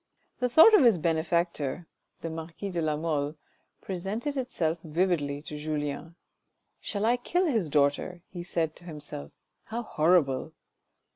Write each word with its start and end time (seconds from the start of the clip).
The 0.39 0.49
thought 0.49 0.73
of 0.73 0.83
his 0.83 0.97
benefactor— 0.97 1.85
the 2.21 2.31
marquis 2.31 2.71
de 2.71 2.81
la 2.81 2.97
Mole— 2.97 3.35
presented 3.83 4.35
itself 4.35 4.79
vividly 4.83 5.43
to 5.43 5.55
Julien." 5.55 6.15
Shall 6.81 7.05
I 7.05 7.17
kill 7.17 7.45
his 7.45 7.69
daughter?" 7.69 8.23
he 8.33 8.41
said 8.41 8.75
to 8.77 8.85
himself," 8.85 9.31
how 9.65 9.83
horrible." 9.83 10.53